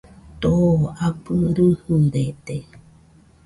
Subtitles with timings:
[0.41, 0.71] Too
[1.07, 2.55] abɨ rɨjɨrede